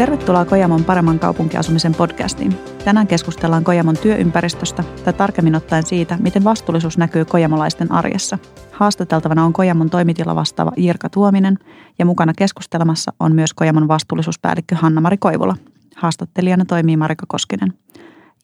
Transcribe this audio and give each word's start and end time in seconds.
Tervetuloa 0.00 0.44
Kojamon 0.44 0.84
paremman 0.84 1.18
kaupunkiasumisen 1.18 1.94
podcastiin. 1.94 2.54
Tänään 2.84 3.06
keskustellaan 3.06 3.64
Kojamon 3.64 3.96
työympäristöstä 3.98 4.84
tai 5.04 5.12
tarkemmin 5.12 5.54
ottaen 5.54 5.86
siitä, 5.86 6.18
miten 6.20 6.44
vastuullisuus 6.44 6.98
näkyy 6.98 7.24
kojamolaisten 7.24 7.92
arjessa. 7.92 8.38
Haastateltavana 8.72 9.44
on 9.44 9.52
Kojamon 9.52 9.90
toimitila 9.90 10.34
vastaava 10.34 10.72
Jirka 10.76 11.08
Tuominen 11.08 11.58
ja 11.98 12.06
mukana 12.06 12.32
keskustelemassa 12.38 13.12
on 13.20 13.34
myös 13.34 13.54
Kojamon 13.54 13.88
vastuullisuuspäällikkö 13.88 14.76
Hanna-Mari 14.76 15.16
Koivula. 15.18 15.56
Haastattelijana 15.96 16.64
toimii 16.64 16.96
Marika 16.96 17.26
Koskinen. 17.28 17.74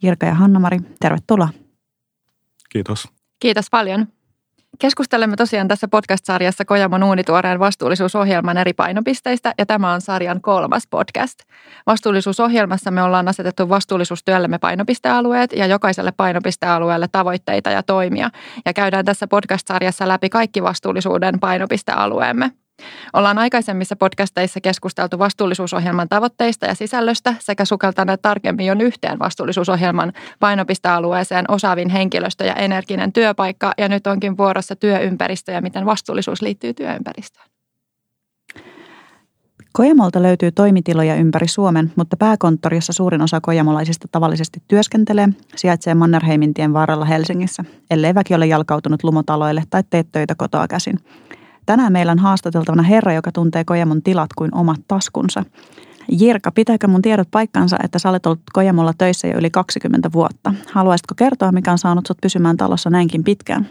Jirka 0.02 0.26
ja 0.26 0.34
Hanna-Mari, 0.34 0.78
tervetuloa. 1.00 1.48
Kiitos. 2.68 3.08
Kiitos 3.38 3.70
paljon. 3.70 4.06
Keskustelemme 4.78 5.36
tosiaan 5.36 5.68
tässä 5.68 5.88
podcast-sarjassa 5.88 6.64
Kojamon 6.64 7.02
uunituoreen 7.02 7.58
vastuullisuusohjelman 7.58 8.58
eri 8.58 8.72
painopisteistä 8.72 9.54
ja 9.58 9.66
tämä 9.66 9.92
on 9.92 10.00
sarjan 10.00 10.40
kolmas 10.40 10.86
podcast. 10.90 11.38
Vastuullisuusohjelmassa 11.86 12.90
me 12.90 13.02
ollaan 13.02 13.28
asetettu 13.28 13.68
vastuullisuustyöllemme 13.68 14.58
painopistealueet 14.58 15.52
ja 15.52 15.66
jokaiselle 15.66 16.12
painopistealueelle 16.12 17.08
tavoitteita 17.12 17.70
ja 17.70 17.82
toimia 17.82 18.30
ja 18.66 18.72
käydään 18.72 19.04
tässä 19.04 19.26
podcast-sarjassa 19.26 20.08
läpi 20.08 20.28
kaikki 20.28 20.62
vastuullisuuden 20.62 21.40
painopistealueemme. 21.40 22.65
Ollaan 23.12 23.38
aikaisemmissa 23.38 23.96
podcasteissa 23.96 24.60
keskusteltu 24.60 25.18
vastuullisuusohjelman 25.18 26.08
tavoitteista 26.08 26.66
ja 26.66 26.74
sisällöstä 26.74 27.34
sekä 27.38 27.64
sukeltaneet 27.64 28.22
tarkemmin 28.22 28.66
jo 28.66 28.76
yhteen 28.80 29.18
vastuullisuusohjelman 29.18 30.12
painopistealueeseen 30.40 31.44
osaavin 31.48 31.88
henkilöstö 31.88 32.44
ja 32.44 32.54
energinen 32.54 33.12
työpaikka 33.12 33.72
ja 33.78 33.88
nyt 33.88 34.06
onkin 34.06 34.36
vuorossa 34.36 34.76
työympäristö 34.76 35.52
ja 35.52 35.60
miten 35.60 35.86
vastuullisuus 35.86 36.42
liittyy 36.42 36.74
työympäristöön. 36.74 37.46
Kojamolta 39.72 40.22
löytyy 40.22 40.52
toimitiloja 40.52 41.14
ympäri 41.14 41.48
Suomen, 41.48 41.92
mutta 41.96 42.16
pääkonttori, 42.16 42.76
jossa 42.76 42.92
suurin 42.92 43.22
osa 43.22 43.40
kojamolaisista 43.40 44.08
tavallisesti 44.12 44.62
työskentelee, 44.68 45.28
sijaitsee 45.56 45.94
Mannerheimin 45.94 46.54
tien 46.54 46.72
vaaralla 46.72 47.04
Helsingissä, 47.04 47.64
ellei 47.90 48.14
väki 48.14 48.34
ole 48.34 48.46
jalkautunut 48.46 49.04
lumotaloille 49.04 49.62
tai 49.70 49.82
tee 49.90 50.04
töitä 50.12 50.34
kotoa 50.34 50.68
käsin. 50.68 50.98
Tänään 51.66 51.92
meillä 51.92 52.12
on 52.12 52.18
haastateltavana 52.18 52.82
herra, 52.82 53.12
joka 53.12 53.32
tuntee 53.32 53.64
Kojamon 53.64 54.02
tilat 54.02 54.30
kuin 54.36 54.54
omat 54.54 54.80
taskunsa. 54.88 55.44
Jirka, 56.08 56.50
pitääkö 56.50 56.88
mun 56.88 57.02
tiedot 57.02 57.28
paikkansa, 57.30 57.76
että 57.84 57.98
sä 57.98 58.08
olet 58.08 58.26
ollut 58.26 58.40
Kojamolla 58.52 58.92
töissä 58.98 59.28
jo 59.28 59.38
yli 59.38 59.50
20 59.50 60.12
vuotta? 60.12 60.54
Haluaisitko 60.72 61.14
kertoa, 61.14 61.52
mikä 61.52 61.72
on 61.72 61.78
saanut 61.78 62.06
sut 62.06 62.18
pysymään 62.22 62.56
talossa 62.56 62.90
näinkin 62.90 63.24
pitkään? 63.24 63.70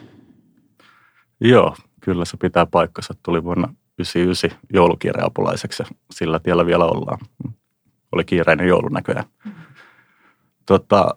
Joo, 1.41 1.75
kyllä 2.01 2.25
se 2.25 2.38
pitää 2.38 2.66
paikkansa. 2.66 3.13
Tuli 3.23 3.43
vuonna 3.43 3.73
99 3.99 4.59
joulukiireapulaiseksi 4.73 5.83
ja 5.83 5.88
sillä 6.11 6.39
tiellä 6.39 6.66
vielä 6.66 6.85
ollaan. 6.85 7.19
Oli 8.11 8.23
kiireinen 8.23 8.67
joulu 8.67 8.88
näköjään. 8.88 9.25
Tota, 10.66 11.16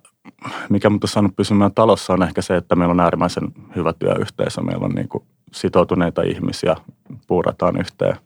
mikä 0.69 0.91
mut 0.91 1.05
on 1.05 1.09
saanut 1.09 1.37
pysymään 1.37 1.75
talossa 1.75 2.13
on 2.13 2.23
ehkä 2.23 2.43
se, 2.43 2.57
että 2.57 2.77
meillä 2.77 2.93
on 2.93 3.01
äärimmäisen 3.01 3.49
hyvä 3.77 3.93
työyhteisö. 3.93 4.63
Meillä 4.63 4.85
on 4.85 4.93
niin 4.93 5.09
kuin 5.09 5.25
sitoutuneita 5.53 6.23
ihmisiä, 6.23 6.77
puurataan 7.27 7.81
yhteen. 7.81 8.17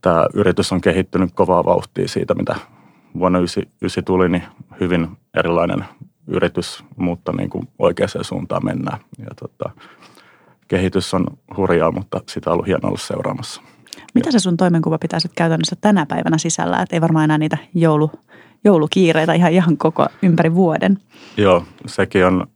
Tämä 0.00 0.26
yritys 0.34 0.72
on 0.72 0.80
kehittynyt 0.80 1.30
kovaa 1.34 1.64
vauhtia 1.64 2.08
siitä, 2.08 2.34
mitä 2.34 2.54
vuonna 3.18 3.38
1999 3.38 4.04
tuli, 4.04 4.28
niin 4.28 4.42
hyvin 4.80 5.08
erilainen 5.34 5.84
yritys, 6.26 6.84
mutta 6.96 7.32
niin 7.32 7.50
kuin 7.50 7.68
oikeaan 7.78 8.24
suuntaan 8.24 8.64
mennään. 8.64 8.98
Ja 9.18 9.30
tota, 9.40 9.70
kehitys 10.68 11.14
on 11.14 11.26
hurjaa, 11.56 11.92
mutta 11.92 12.20
sitä 12.28 12.50
on 12.50 12.54
ollut 12.54 12.66
hienoa 12.66 12.88
olla 12.88 12.98
seuraamassa. 12.98 13.62
Mitä 14.14 14.30
se 14.30 14.38
sun 14.38 14.56
toimenkuva 14.56 14.98
pitää 14.98 15.20
sitten 15.20 15.36
käytännössä 15.36 15.76
tänä 15.80 16.06
päivänä 16.06 16.38
sisällä? 16.38 16.82
Että 16.82 16.96
ei 16.96 17.00
varmaan 17.00 17.24
enää 17.24 17.38
niitä 17.38 17.58
joulu, 17.74 18.10
joulukiireitä 18.64 19.32
ihan, 19.32 19.52
ihan 19.52 19.76
koko 19.76 20.06
ympäri 20.22 20.54
vuoden. 20.54 20.98
Joo, 21.36 21.64
sekin 21.86 22.26
on 22.26 22.46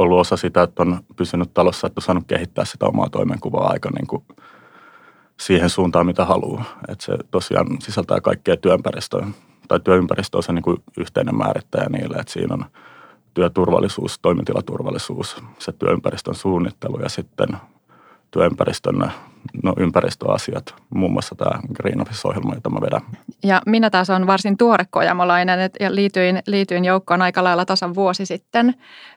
ollut 0.00 0.18
osa 0.18 0.36
sitä, 0.36 0.62
että 0.62 0.82
on 0.82 1.00
pysynyt 1.16 1.54
talossa, 1.54 1.86
että 1.86 1.98
on 1.98 2.02
saanut 2.02 2.24
kehittää 2.26 2.64
sitä 2.64 2.86
omaa 2.86 3.08
toimenkuvaa 3.10 3.70
aika 3.70 3.90
niin 3.90 4.06
kuin 4.06 4.22
siihen 5.40 5.70
suuntaan, 5.70 6.06
mitä 6.06 6.24
haluaa. 6.24 6.64
Että 6.88 7.04
se 7.04 7.12
tosiaan 7.30 7.66
sisältää 7.80 8.20
kaikkea 8.20 8.56
työympäristöä, 8.56 9.26
tai 9.68 9.80
työympäristö 9.80 10.36
on 10.36 10.42
se 10.42 10.52
niin 10.52 10.62
kuin 10.62 10.82
yhteinen 10.98 11.36
määrittäjä 11.36 11.88
niille, 11.88 12.16
että 12.16 12.32
siinä 12.32 12.54
on 12.54 12.64
työturvallisuus, 13.34 14.18
toimitilaturvallisuus, 14.18 15.42
se 15.58 15.72
työympäristön 15.72 16.34
suunnittelu 16.34 17.00
ja 17.00 17.08
sitten 17.08 17.48
työympäristön 18.30 19.12
no, 19.62 19.74
ympäristöasiat, 19.76 20.74
muun 20.94 21.12
muassa 21.12 21.34
tämä 21.34 21.60
Green 21.74 22.02
Office-ohjelma, 22.02 22.54
jota 22.54 22.70
mä 22.70 22.80
vedän. 22.80 23.00
Ja 23.44 23.62
minä 23.66 23.90
taas 23.90 24.10
on 24.10 24.26
varsin 24.26 24.56
tuore 24.56 24.84
kojamolainen 24.90 25.70
ja 25.80 25.94
liityin, 25.94 26.42
liityin 26.46 26.84
joukkoon 26.84 27.22
aika 27.22 27.44
lailla 27.44 27.64
tasan 27.64 27.94
vuosi 27.94 28.26
sitten. 28.26 28.74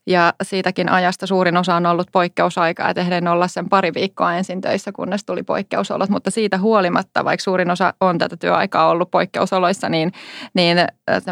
Ja 0.08 0.34
siitäkin 0.44 0.90
ajasta 0.90 1.28
suurin 1.28 1.58
osa 1.58 1.76
on 1.76 1.86
ollut 1.86 2.08
poikkeusaikaa, 2.12 2.90
että 2.90 3.02
ehdin 3.02 3.28
olla 3.28 3.48
sen 3.48 3.70
pari 3.70 3.94
viikkoa 3.94 4.34
ensin 4.34 4.62
töissä, 4.62 4.92
kunnes 4.92 5.26
tuli 5.26 5.44
poikkeusolot. 5.44 6.10
Mutta 6.10 6.32
siitä 6.32 6.58
huolimatta, 6.58 7.26
vaikka 7.26 7.44
suurin 7.44 7.72
osa 7.72 7.94
on 8.02 8.18
tätä 8.18 8.38
työaikaa 8.38 8.90
ollut 8.90 9.12
poikkeusoloissa, 9.12 9.90
niin, 9.90 10.12
niin 10.54 10.78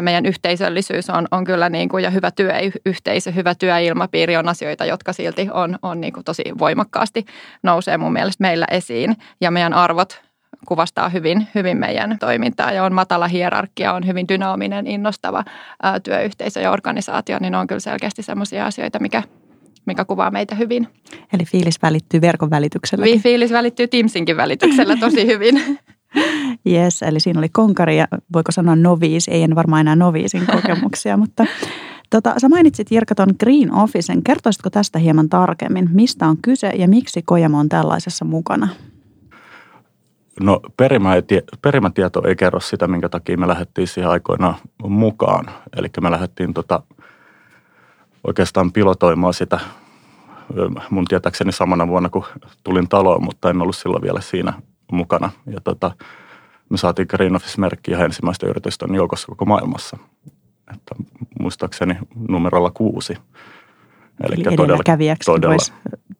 meidän 0.00 0.26
yhteisöllisyys 0.26 1.10
on, 1.10 1.28
on 1.30 1.44
kyllä 1.44 1.68
niin 1.68 1.88
kuin, 1.88 2.04
ja 2.04 2.10
hyvä 2.10 2.30
työyhteisö, 2.30 3.30
hyvä 3.30 3.54
työilmapiiri 3.54 4.36
on 4.36 4.48
asioita, 4.48 4.84
jotka 4.84 5.12
silti 5.12 5.48
on, 5.52 5.78
on 5.82 6.00
niin 6.00 6.12
kuin 6.12 6.24
tosi 6.24 6.42
voimakkaasti 6.58 7.24
nousee 7.62 7.98
mun 7.98 8.12
mielestä 8.12 8.42
meillä 8.42 8.66
esiin. 8.70 8.81
Ja 9.40 9.50
meidän 9.50 9.74
arvot 9.74 10.22
kuvastaa 10.66 11.08
hyvin, 11.08 11.48
hyvin 11.54 11.76
meidän 11.76 12.18
toimintaa 12.18 12.72
ja 12.72 12.84
on 12.84 12.94
matala 12.94 13.28
hierarkia, 13.28 13.92
on 13.92 14.06
hyvin 14.06 14.28
dynaaminen, 14.28 14.86
innostava 14.86 15.44
ää, 15.82 16.00
työyhteisö 16.00 16.60
ja 16.60 16.70
organisaatio, 16.70 17.38
niin 17.40 17.54
on 17.54 17.66
kyllä 17.66 17.80
selkeästi 17.80 18.22
sellaisia 18.22 18.66
asioita, 18.66 18.98
mikä, 18.98 19.22
mikä 19.86 20.04
kuvaa 20.04 20.30
meitä 20.30 20.54
hyvin. 20.54 20.88
Eli 21.32 21.44
fiilis 21.44 21.82
välittyy 21.82 22.20
verkon 22.20 22.50
välityksellä. 22.50 23.06
Fiilis 23.22 23.52
välittyy 23.52 23.88
Teamsinkin 23.88 24.36
välityksellä 24.36 24.96
tosi 24.96 25.26
hyvin. 25.26 25.60
Yes, 26.66 27.02
eli 27.02 27.20
siinä 27.20 27.38
oli 27.38 27.48
konkari 27.48 27.96
ja 27.96 28.08
voiko 28.32 28.52
sanoa 28.52 28.76
noviis, 28.76 29.28
ei 29.28 29.42
en 29.42 29.54
varmaan 29.54 29.80
enää 29.80 29.96
noviisin 29.96 30.46
kokemuksia, 30.46 31.16
mutta 31.22 31.46
Tota, 32.12 32.34
sä 32.38 32.48
mainitsit 32.48 32.90
Jirka 32.90 33.14
ton 33.14 33.34
Green 33.40 33.74
Officen. 33.74 34.22
Kertoisitko 34.22 34.70
tästä 34.70 34.98
hieman 34.98 35.28
tarkemmin? 35.28 35.88
Mistä 35.92 36.26
on 36.26 36.36
kyse 36.42 36.68
ja 36.68 36.88
miksi 36.88 37.22
Kojamo 37.22 37.58
on 37.58 37.68
tällaisessa 37.68 38.24
mukana? 38.24 38.68
No 40.40 40.60
perimätieto 41.62 42.22
ei 42.28 42.36
kerro 42.36 42.60
sitä, 42.60 42.88
minkä 42.88 43.08
takia 43.08 43.36
me 43.36 43.48
lähdettiin 43.48 43.88
siihen 43.88 44.10
aikoinaan 44.10 44.54
mukaan. 44.82 45.44
Eli 45.76 45.88
me 46.00 46.10
lähdettiin 46.10 46.54
tota, 46.54 46.82
oikeastaan 48.26 48.72
pilotoimaan 48.72 49.34
sitä 49.34 49.60
mun 50.90 51.04
tietääkseni 51.04 51.52
samana 51.52 51.88
vuonna, 51.88 52.08
kun 52.08 52.24
tulin 52.64 52.88
taloon, 52.88 53.24
mutta 53.24 53.50
en 53.50 53.62
ollut 53.62 53.76
silloin 53.76 54.02
vielä 54.02 54.20
siinä 54.20 54.52
mukana. 54.92 55.30
Ja 55.46 55.60
tota, 55.60 55.90
me 56.68 56.76
saatiin 56.76 57.08
Green 57.10 57.36
Office-merkki 57.36 57.90
ihan 57.90 58.04
ensimmäistä 58.04 58.46
yritystä 58.46 58.86
joukossa 58.94 59.26
koko 59.26 59.44
maailmassa. 59.44 59.96
Että 60.74 60.94
muistaakseni 61.40 61.98
numerolla 62.28 62.70
kuusi. 62.70 63.16
Eli, 64.24 64.34
Eli 64.34 64.54
edelläkävijäksi 64.54 65.30
todella, 65.30 65.56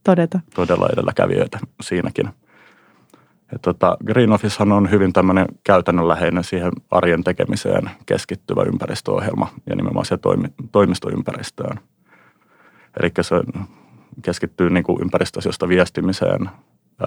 todeta. 0.05 0.41
Todella 0.55 0.89
edelläkävijöitä 0.93 1.59
siinäkin. 1.83 2.29
Ja 3.53 3.59
tota, 3.59 3.97
Green 4.07 4.33
Officehan 4.33 4.73
on 4.73 4.91
hyvin 4.91 5.13
tämmöinen 5.13 5.47
käytännönläheinen 5.65 6.45
siihen 6.45 6.73
arjen 6.91 7.25
tekemiseen 7.25 7.91
keskittyvä 8.07 8.63
ympäristöohjelma 8.63 9.49
ja 9.67 9.77
nimenomaan 9.77 10.07
se 10.07 10.19
toimi, 10.19 10.49
toimistoympäristöön. 10.73 11.81
Eli 13.01 13.11
se 13.21 13.37
keskittyy 14.23 14.71
niin 14.71 14.85
kuin 14.85 15.03
ympäristöasioista 15.03 15.69
viestimiseen, 15.69 16.51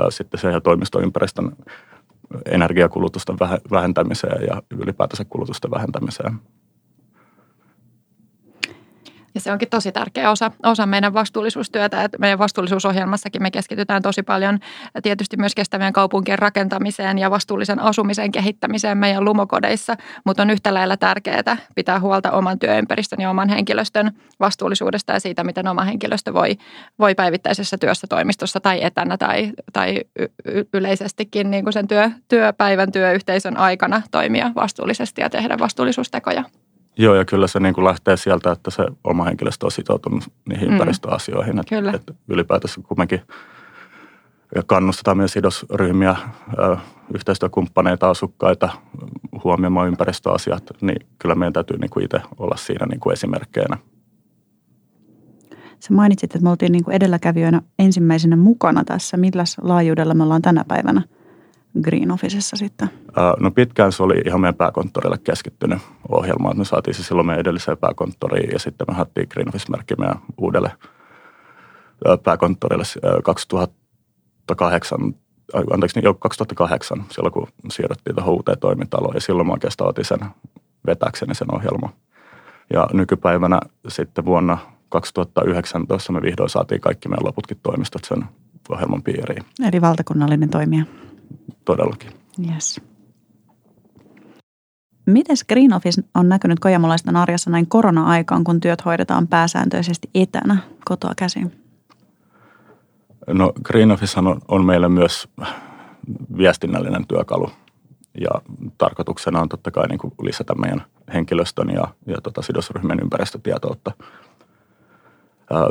sitten 0.09 0.39
siihen 0.39 0.62
toimistoympäristön 0.62 1.56
energiakulutusten 2.45 3.39
vähentämiseen 3.71 4.48
ja 4.48 4.62
ylipäätänsä 4.77 5.25
kulutusten 5.25 5.71
vähentämiseen. 5.71 6.39
Ja 9.35 9.41
se 9.41 9.51
onkin 9.51 9.69
tosi 9.69 9.91
tärkeä 9.91 10.31
osa, 10.31 10.51
osa 10.63 10.85
meidän 10.85 11.13
vastuullisuustyötä. 11.13 12.03
Että 12.03 12.17
meidän 12.17 12.39
vastuullisuusohjelmassakin 12.39 13.41
me 13.41 13.51
keskitytään 13.51 14.01
tosi 14.01 14.23
paljon 14.23 14.59
tietysti 15.03 15.37
myös 15.37 15.55
kestävien 15.55 15.93
kaupunkien 15.93 16.39
rakentamiseen 16.39 17.17
ja 17.17 17.31
vastuullisen 17.31 17.79
asumisen 17.79 18.31
kehittämiseen 18.31 18.97
meidän 18.97 19.25
lumokodeissa, 19.25 19.95
mutta 20.25 20.43
on 20.43 20.49
yhtä 20.49 20.73
lailla 20.73 20.97
tärkeää 20.97 21.57
pitää 21.75 21.99
huolta 21.99 22.31
oman 22.31 22.59
työympäristön 22.59 23.21
ja 23.21 23.29
oman 23.29 23.49
henkilöstön 23.49 24.11
vastuullisuudesta 24.39 25.13
ja 25.13 25.19
siitä, 25.19 25.43
miten 25.43 25.67
oma 25.67 25.83
henkilöstö 25.83 26.33
voi, 26.33 26.57
voi 26.99 27.15
päivittäisessä 27.15 27.77
työssä 27.77 28.07
toimistossa 28.07 28.59
tai 28.59 28.83
etänä 28.83 29.17
tai, 29.17 29.51
tai 29.73 30.01
yleisestikin 30.73 31.51
niin 31.51 31.63
kuin 31.63 31.73
sen 31.73 31.87
työ, 31.87 32.11
työpäivän 32.27 32.91
työyhteisön 32.91 33.57
aikana 33.57 34.01
toimia 34.11 34.51
vastuullisesti 34.55 35.21
ja 35.21 35.29
tehdä 35.29 35.59
vastuullisuustekoja. 35.59 36.43
Joo, 36.97 37.15
ja 37.15 37.25
kyllä 37.25 37.47
se 37.47 37.59
niin 37.59 37.75
kuin 37.75 37.86
lähtee 37.86 38.18
sieltä, 38.18 38.51
että 38.51 38.71
se 38.71 38.86
oma 39.03 39.24
henkilöstö 39.24 39.65
on 39.65 39.71
sitoutunut 39.71 40.24
niihin 40.50 40.68
mm. 40.68 40.74
ympäristöasioihin. 40.74 41.59
Että, 41.59 41.75
kyllä. 41.75 41.92
että 41.92 42.13
ylipäätänsä 42.27 42.81
kumminkin 42.88 43.21
ja 44.56 44.63
kannustetaan 44.65 45.18
myös 45.18 45.33
sidosryhmiä, 45.33 46.15
yhteistyökumppaneita, 47.13 48.09
asukkaita 48.09 48.69
huomioimaan 49.44 49.88
ympäristöasiat, 49.88 50.63
niin 50.81 51.07
kyllä 51.19 51.36
meidän 51.36 51.53
täytyy 51.53 51.77
niin 51.77 51.89
kuin 51.89 52.06
itse 52.06 52.21
olla 52.38 52.56
siinä 52.57 52.86
niin 52.86 53.00
kuin 53.00 53.13
esimerkkeinä. 53.13 53.77
Sä 55.80 55.94
mainitsit, 55.94 56.36
että 56.36 56.44
me 56.44 56.50
oltiin 56.50 56.71
niin 56.71 56.83
kuin 56.83 56.95
edelläkävijöinä 56.95 57.62
ensimmäisenä 57.80 58.36
mukana 58.36 58.83
tässä. 58.83 59.18
Milläs 59.18 59.57
laajuudella 59.62 60.13
me 60.13 60.24
ollaan 60.24 60.42
tänä 60.42 60.65
päivänä 60.68 61.01
Green 61.81 62.12
Officessa 62.12 62.57
sitten? 62.57 62.89
No 63.39 63.51
pitkään 63.51 63.92
se 63.92 64.04
oli 64.04 64.22
ihan 64.25 64.42
meidän 64.42 64.56
pääkonttorille 64.56 65.18
keskittynyt 65.18 65.80
ohjelma. 66.10 66.54
Me 66.54 66.66
saatiin 66.66 66.95
se 66.95 67.04
silloin 67.04 67.27
meidän 67.27 67.42
edelliseen 67.42 67.77
pääkonttoriin 67.77 68.50
ja 68.51 68.60
sitten 68.60 68.88
me 68.89 68.94
haettiin 68.94 69.27
Green 69.30 69.50
Office-merkki 69.50 69.95
meidän 69.95 70.19
uudelle 70.38 70.72
pääkonttorille 72.24 72.83
2008, 73.24 75.00
anteeksi, 75.74 76.00
jo 76.04 76.13
2008, 76.13 77.06
silloin 77.12 77.33
kun 77.33 77.48
siirryttiin 77.72 78.16
tuohon 78.16 78.33
uuteen 78.33 78.60
toimintaloon 78.60 79.16
ja 79.16 79.21
silloin 79.21 79.48
mä 79.48 79.54
oikeastaan 79.54 79.89
otin 79.89 80.06
sen 80.06 80.19
vetäkseni 80.88 81.36
sen 81.36 81.56
ohjelman. 81.56 81.89
Ja 82.74 82.88
nykypäivänä 82.94 83.60
sitten 83.88 84.25
vuonna 84.25 84.57
2019 84.89 86.13
me 86.13 86.21
vihdoin 86.21 86.50
saatiin 86.50 86.81
kaikki 86.81 87.10
meidän 87.10 87.25
loputkin 87.25 87.60
toimistot 87.63 88.04
sen 88.06 88.24
ohjelman 88.69 89.04
piiriin. 89.04 89.45
Eli 89.68 89.81
valtakunnallinen 89.81 90.50
toimija. 90.50 90.86
Todellakin. 91.66 92.12
Yes. 92.51 92.81
Miten 95.06 95.36
Green 95.50 95.74
Office 95.74 96.01
on 96.16 96.30
näkynyt 96.30 96.60
kojamolaisten 96.60 97.16
arjessa 97.16 97.50
näin 97.50 97.68
korona-aikaan, 97.68 98.44
kun 98.44 98.60
työt 98.60 98.86
hoidetaan 98.86 99.27
pääsääntöisesti 99.27 100.10
etänä 100.16 100.57
kotoa 100.86 101.13
käsin? 101.18 101.66
No 103.27 103.54
Green 103.63 103.92
Office 103.92 104.19
on, 104.19 104.42
on 104.48 104.66
meille 104.66 104.89
myös 104.89 105.27
viestinnällinen 106.38 107.07
työkalu 107.07 107.50
ja 108.21 108.30
tarkoituksena 108.78 109.42
on 109.42 109.50
totta 109.50 109.71
kai 109.71 109.88
niin 109.88 110.00
kuin 110.00 110.13
lisätä 110.21 110.56
meidän 110.56 110.83
henkilöstön 111.13 111.69
ja, 111.69 111.88
ja 112.06 112.21
tota 112.21 112.42
sidosryhmien 112.42 113.00
ympäristötietoutta. 113.00 113.92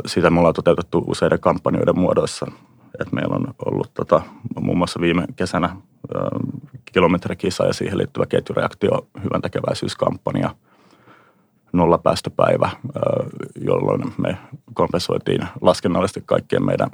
Sitä 0.05 0.29
me 0.29 0.39
ollaan 0.39 0.55
toteutettu 0.55 1.03
useiden 1.07 1.39
kampanjoiden 1.39 1.99
muodoissa. 1.99 2.51
Et 2.99 3.11
meillä 3.11 3.35
on 3.35 3.53
ollut 3.65 3.93
tota, 3.93 4.21
muun 4.59 4.77
muassa 4.77 5.01
viime 5.01 5.25
kesänä 5.35 5.75
kilometrikisa 6.85 7.65
ja 7.65 7.73
siihen 7.73 7.97
liittyvä 7.97 8.25
ketjureaktio 8.25 9.07
hyvän 9.23 9.41
tekeväisyyskampanja– 9.41 10.55
nollapäästöpäivä, 11.75 12.69
jolloin 13.61 14.13
me 14.17 14.37
kompensoitiin 14.73 15.47
laskennallisesti 15.61 16.23
kaikkien 16.25 16.65
meidän 16.65 16.89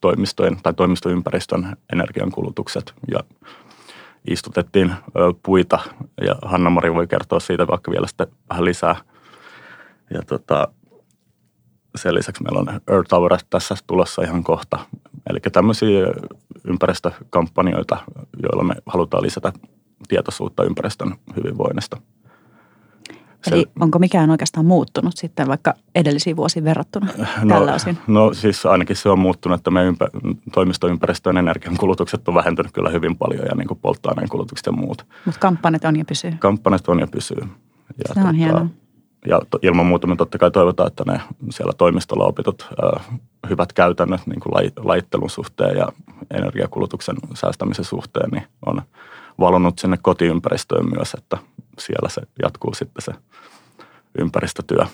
toimistojen 0.00 0.56
tai 0.62 0.74
toimistoympäristön 0.74 1.76
energiankulutukset 1.92 2.94
ja 3.10 3.20
istutettiin 4.30 4.92
puita 5.42 5.78
ja 6.20 6.36
Hanna-Mari 6.42 6.94
voi 6.94 7.06
kertoa 7.06 7.40
siitä 7.40 7.66
vaikka 7.66 7.90
vielä 7.90 8.06
sitten 8.06 8.28
vähän 8.50 8.64
lisää. 8.64 8.96
Ja 10.14 10.22
tota, 10.22 10.68
sen 11.98 12.14
lisäksi 12.14 12.42
meillä 12.42 12.60
on 12.60 12.80
Earth 12.88 13.12
Hour 13.12 13.38
tässä 13.50 13.74
tulossa 13.86 14.22
ihan 14.22 14.44
kohta. 14.44 14.78
Eli 15.30 15.38
tämmöisiä 15.52 16.06
ympäristökampanjoita, 16.64 17.96
joilla 18.42 18.64
me 18.64 18.74
halutaan 18.86 19.22
lisätä 19.22 19.52
tietoisuutta 20.08 20.64
ympäristön 20.64 21.14
hyvinvoinnista– 21.36 21.96
Eli 23.46 23.66
onko 23.80 23.98
mikään 23.98 24.30
oikeastaan 24.30 24.66
muuttunut 24.66 25.16
sitten 25.16 25.48
vaikka 25.48 25.74
edellisiin 25.94 26.36
vuosiin 26.36 26.64
verrattuna 26.64 27.06
no, 27.42 27.54
tällä 27.54 27.74
osin? 27.74 27.98
No 28.06 28.34
siis 28.34 28.66
ainakin 28.66 28.96
se 28.96 29.08
on 29.08 29.18
muuttunut, 29.18 29.60
että 29.60 29.70
meidän 29.70 29.88
ympä, 29.88 30.08
toimistoympäristön 30.52 31.36
energian 31.36 31.76
kulutukset 31.76 32.28
on 32.28 32.34
vähentynyt 32.34 32.72
kyllä 32.72 32.90
hyvin 32.90 33.16
paljon 33.16 33.44
ja 33.44 33.54
niin 33.54 33.68
kuin 33.68 33.78
polttoaineen 33.82 34.28
kulutukset 34.28 34.66
ja 34.66 34.72
muut. 34.72 35.06
Mutta 35.24 35.40
kampanjat 35.40 35.84
on 35.84 35.96
ja 35.96 36.04
pysyy? 36.04 36.32
Kampanjat 36.38 36.88
on 36.88 37.00
ja 37.00 37.06
pysyy. 37.06 37.38
Ja 37.38 38.14
se 38.14 38.20
on 38.20 38.26
tota, 38.26 38.32
hienoa. 38.32 38.66
Ja 39.28 39.40
ilman 39.62 39.86
muuta 39.86 40.06
me 40.06 40.16
totta 40.16 40.38
kai 40.38 40.50
toivotaan, 40.50 40.86
että 40.86 41.04
ne 41.06 41.20
siellä 41.50 41.72
toimistolla 41.72 42.24
opitut 42.24 42.68
äh, 42.84 43.20
hyvät 43.48 43.72
käytännöt 43.72 44.26
niin 44.26 44.40
kuin 44.40 44.54
lai, 44.54 44.70
laittelun 44.76 45.30
suhteen 45.30 45.76
ja 45.76 45.88
energiakulutuksen 46.30 47.16
säästämisen 47.34 47.84
suhteen 47.84 48.30
niin 48.30 48.42
on 48.66 48.82
valonnut 49.40 49.78
sinne 49.78 49.96
kotiympäristöön 50.02 50.90
myös, 50.96 51.14
että 51.14 51.38
siellä 51.78 52.08
se 52.08 52.22
jatkuu 52.42 52.74
sitten 52.74 53.02
se 53.02 53.12
ympäristötyö. 54.18 54.84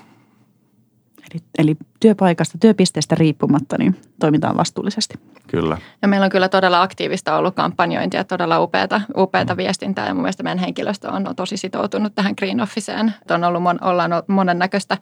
Eli, 1.32 1.42
eli 1.58 1.76
työpaikasta, 2.00 2.58
työpisteestä 2.58 3.14
riippumatta 3.14 3.78
niin 3.78 3.96
toimitaan 4.24 4.56
vastuullisesti. 4.56 5.14
Kyllä. 5.46 5.78
Ja 6.02 6.08
meillä 6.08 6.24
on 6.24 6.30
kyllä 6.30 6.48
todella 6.48 6.82
aktiivista 6.82 7.36
ollut 7.36 7.54
kampanjointia, 7.54 8.24
todella 8.24 8.60
upeata, 8.60 9.00
upeata 9.16 9.54
mm. 9.54 9.56
viestintää 9.56 10.06
ja 10.06 10.14
mun 10.14 10.22
mielestä 10.22 10.42
meidän 10.42 10.58
henkilöstö 10.58 11.10
on 11.10 11.36
tosi 11.36 11.56
sitoutunut 11.56 12.14
tähän 12.14 12.34
Green 12.38 12.60
Officeen. 12.60 13.14
On 13.30 13.44
ollut, 13.44 13.62
ollaan 13.80 14.10
monennäköistä 14.26 14.98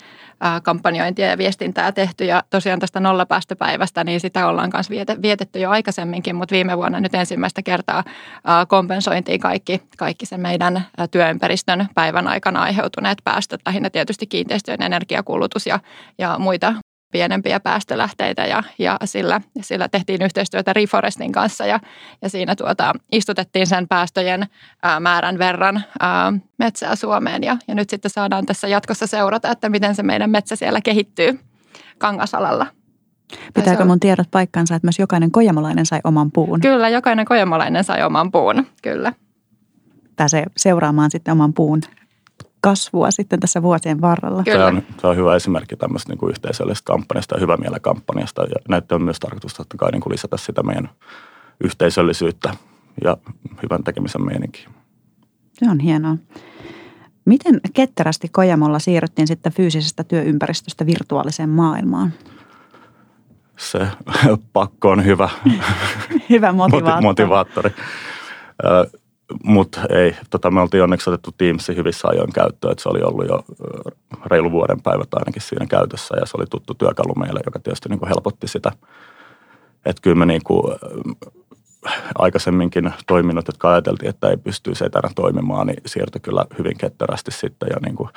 kampanjointia 0.62 1.26
ja 1.26 1.38
viestintää 1.38 1.92
tehty 1.92 2.24
ja 2.24 2.42
tosiaan 2.50 2.80
tästä 2.80 3.00
nollapäästöpäivästä, 3.00 4.04
niin 4.04 4.20
sitä 4.20 4.48
ollaan 4.48 4.70
myös 4.74 4.90
vietetty 5.22 5.58
jo 5.58 5.70
aikaisemminkin, 5.70 6.36
mutta 6.36 6.52
viime 6.52 6.76
vuonna 6.76 7.00
nyt 7.00 7.14
ensimmäistä 7.14 7.62
kertaa 7.62 8.04
kompensointiin 8.68 9.40
kaikki, 9.40 9.82
kaikki 9.98 10.26
sen 10.26 10.40
meidän 10.40 10.86
työympäristön 11.10 11.88
päivän 11.94 12.28
aikana 12.28 12.62
aiheutuneet 12.62 13.18
päästöt, 13.24 13.60
lähinnä 13.66 13.90
tietysti 13.90 14.26
kiinteistöjen 14.26 14.82
energiakulutus 14.82 15.66
ja, 15.66 15.80
ja 16.18 16.38
muita 16.38 16.74
pienempiä 17.12 17.60
päästölähteitä 17.60 18.46
ja, 18.46 18.62
ja 18.78 18.98
sillä, 19.04 19.40
sillä 19.60 19.88
tehtiin 19.88 20.22
yhteistyötä 20.22 20.72
Reforestin 20.72 21.32
kanssa 21.32 21.66
ja, 21.66 21.80
ja 22.22 22.28
siinä 22.28 22.56
tuota, 22.56 22.92
istutettiin 23.12 23.66
sen 23.66 23.88
päästöjen 23.88 24.46
ää, 24.82 25.00
määrän 25.00 25.38
verran 25.38 25.84
ää, 26.00 26.32
metsää 26.58 26.96
Suomeen 26.96 27.42
ja, 27.42 27.56
ja 27.68 27.74
nyt 27.74 27.90
sitten 27.90 28.10
saadaan 28.10 28.46
tässä 28.46 28.68
jatkossa 28.68 29.06
seurata, 29.06 29.50
että 29.50 29.68
miten 29.68 29.94
se 29.94 30.02
meidän 30.02 30.30
metsä 30.30 30.56
siellä 30.56 30.80
kehittyy 30.80 31.40
kangasalalla. 31.98 32.66
Pitääkö 33.54 33.84
mun 33.84 34.00
tiedot 34.00 34.30
paikkansa, 34.30 34.74
että 34.74 34.86
myös 34.86 34.98
jokainen 34.98 35.30
kojamolainen 35.30 35.86
sai 35.86 36.00
oman 36.04 36.32
puun? 36.32 36.60
Kyllä, 36.60 36.88
jokainen 36.88 37.26
kojamolainen 37.26 37.84
sai 37.84 38.02
oman 38.02 38.32
puun, 38.32 38.66
kyllä. 38.82 39.12
Pääsee 40.16 40.44
seuraamaan 40.56 41.10
sitten 41.10 41.32
oman 41.32 41.54
puun 41.54 41.80
kasvua 42.62 43.10
sitten 43.10 43.40
tässä 43.40 43.62
vuosien 43.62 44.00
varrella. 44.00 44.42
Kyllä. 44.44 44.58
Tämä 44.58 44.66
on, 44.66 44.82
tämä 45.00 45.10
on 45.10 45.16
hyvä 45.16 45.36
esimerkki 45.36 45.76
tämmöistä 45.76 46.12
niin 46.12 46.18
kuin 46.18 46.30
yhteisöllisestä 46.30 46.86
kampanjasta 46.86 47.34
ja 47.34 47.40
hyvä 47.40 47.56
kampanjasta. 47.82 48.42
Ja 48.42 48.56
näitä 48.68 48.94
on 48.94 49.02
myös 49.02 49.20
tarkoitus 49.20 49.54
totta 49.54 49.76
kai 49.76 49.90
niin 49.92 50.00
kuin 50.00 50.12
lisätä 50.12 50.36
sitä 50.36 50.62
meidän 50.62 50.90
yhteisöllisyyttä 51.64 52.54
ja 53.04 53.16
hyvän 53.62 53.84
tekemisen 53.84 54.24
meininkiä. 54.26 54.70
Se 55.52 55.70
on 55.70 55.80
hienoa. 55.80 56.16
Miten 57.24 57.60
ketterästi 57.72 58.28
Kojamolla 58.28 58.78
siirryttiin 58.78 59.26
sitten 59.26 59.52
fyysisestä 59.52 60.04
työympäristöstä 60.04 60.86
virtuaaliseen 60.86 61.48
maailmaan? 61.48 62.12
Se 63.56 63.78
pakko 64.52 64.90
on 64.90 65.04
hyvä. 65.04 65.28
hyvä 66.30 66.52
motivaattori. 66.52 67.02
motivaattori. 67.02 67.70
Mutta 69.44 69.80
ei, 69.90 70.16
tota, 70.30 70.50
me 70.50 70.60
oltiin 70.60 70.82
onneksi 70.82 71.10
otettu 71.10 71.30
Teamsin 71.38 71.76
hyvissä 71.76 72.08
ajoin 72.08 72.32
käyttöön, 72.32 72.72
että 72.72 72.82
se 72.82 72.88
oli 72.88 73.02
ollut 73.02 73.28
jo 73.28 73.44
reilu 74.26 74.50
vuoden 74.50 74.82
päivät 74.82 75.14
ainakin 75.14 75.42
siinä 75.42 75.66
käytössä 75.66 76.16
ja 76.20 76.26
se 76.26 76.36
oli 76.36 76.46
tuttu 76.50 76.74
työkalu 76.74 77.14
meille, 77.14 77.40
joka 77.44 77.58
tietysti 77.58 77.88
niin 77.88 77.98
kuin 77.98 78.08
helpotti 78.08 78.48
sitä. 78.48 78.72
Että 79.84 80.02
kyllä 80.02 80.16
me 80.16 80.26
niin 80.26 80.42
kuin, 80.44 80.74
aikaisemminkin 82.18 82.92
toiminnot, 83.06 83.46
jotka 83.46 83.70
ajateltiin, 83.70 84.08
että 84.08 84.30
ei 84.30 84.36
pystyisi 84.36 84.84
etänä 84.84 85.08
toimimaan, 85.14 85.66
niin 85.66 85.82
siirtyi 85.86 86.20
kyllä 86.20 86.44
hyvin 86.58 86.78
ketterästi 86.78 87.30
sitten 87.30 87.68
ja 87.70 87.76
niin 87.82 87.96
kuin 87.96 88.08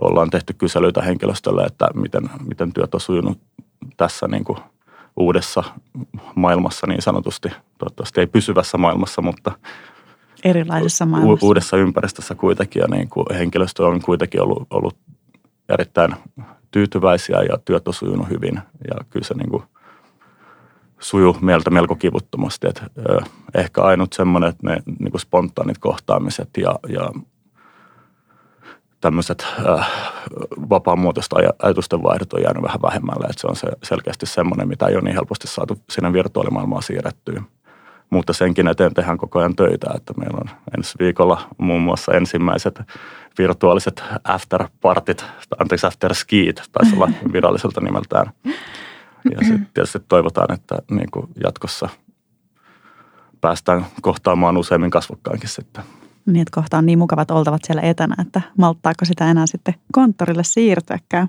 ollaan 0.00 0.30
tehty 0.30 0.52
kyselyitä 0.52 1.02
henkilöstölle, 1.02 1.64
että 1.64 1.88
miten, 1.94 2.30
miten 2.46 2.72
työt 2.72 2.94
on 2.94 3.00
sujunut 3.00 3.38
tässä 3.96 4.28
niin 4.28 4.44
kuin 4.44 4.58
uudessa 5.16 5.64
maailmassa 6.34 6.86
niin 6.86 7.02
sanotusti. 7.02 7.48
Toivottavasti 7.78 8.20
ei 8.20 8.26
pysyvässä 8.26 8.78
maailmassa, 8.78 9.22
mutta 9.22 9.52
erilaisessa 10.44 11.06
maailmassa. 11.06 11.46
uudessa 11.46 11.76
ympäristössä 11.76 12.34
kuitenkin 12.34 12.80
ja 12.80 12.86
niin 12.88 13.08
kuin 13.08 13.26
henkilöstö 13.34 13.86
on 13.86 14.02
kuitenkin 14.02 14.42
ollut, 14.42 14.66
ollut 14.70 14.96
erittäin 15.68 16.14
tyytyväisiä 16.70 17.42
ja 17.42 17.58
työt 17.64 17.88
on 17.88 17.94
sujunut 17.94 18.30
hyvin 18.30 18.60
ja 18.88 19.04
kyllä 19.10 19.26
se 19.26 19.34
niin 19.34 19.50
kuin 19.50 19.62
sujuu 20.98 21.36
meiltä 21.40 21.70
melko 21.70 21.96
kivuttomasti. 21.96 22.66
Et, 22.66 22.82
ö, 22.98 23.20
ehkä 23.54 23.82
ainut 23.82 24.12
semmoinen, 24.12 24.48
että 24.48 24.68
ne 24.68 24.82
niin 24.98 25.10
kuin 25.10 25.20
spontaanit 25.20 25.78
kohtaamiset 25.78 26.48
ja, 26.56 26.78
ja 26.88 27.10
tämmöiset 29.00 29.46
äh, 29.68 29.90
vapaamuotoista 30.70 31.36
ajatusten 31.62 32.02
vaihdot 32.02 32.32
on 32.32 32.42
jäänyt 32.42 32.62
vähän 32.62 32.82
vähemmälle. 32.82 33.26
Että 33.26 33.40
se 33.40 33.46
on 33.46 33.56
se 33.56 33.68
selkeästi 33.82 34.26
semmoinen, 34.26 34.68
mitä 34.68 34.86
ei 34.86 34.94
ole 34.94 35.02
niin 35.02 35.14
helposti 35.14 35.48
saatu 35.48 35.78
sinne 35.90 36.12
virtuaalimaailmaan 36.12 36.82
siirrettyä 36.82 37.42
mutta 38.14 38.32
senkin 38.32 38.68
eteen 38.68 38.94
tehdään 38.94 39.18
koko 39.18 39.38
ajan 39.38 39.56
töitä, 39.56 39.86
että 39.94 40.12
meillä 40.16 40.38
on 40.40 40.50
ensi 40.76 40.94
viikolla 40.98 41.48
muun 41.58 41.82
muassa 41.82 42.12
ensimmäiset 42.12 42.80
virtuaaliset 43.38 44.04
after 44.24 44.68
partit, 44.80 45.24
anteeksi 45.58 45.86
after 45.86 46.14
skiit, 46.14 46.62
taisi 46.72 46.94
olla 46.94 47.10
viralliselta 47.32 47.80
nimeltään. 47.80 48.26
Ja 49.30 49.38
sitten 49.38 49.68
tietysti 49.74 49.98
toivotaan, 50.08 50.54
että 50.54 50.76
niin 50.90 51.10
kuin 51.10 51.26
jatkossa 51.44 51.88
päästään 53.40 53.86
kohtaamaan 54.02 54.56
useammin 54.56 54.90
kasvokkaankin 54.90 55.48
sitten. 55.48 55.84
Niin, 56.26 56.42
että 56.42 56.54
kohta 56.54 56.78
on 56.78 56.86
niin 56.86 56.98
mukavat 56.98 57.30
oltavat 57.30 57.60
siellä 57.64 57.82
etänä, 57.82 58.14
että 58.20 58.40
malttaako 58.58 59.04
sitä 59.04 59.30
enää 59.30 59.46
sitten 59.46 59.74
konttorille 59.92 60.44
siirtyäkään. 60.44 61.28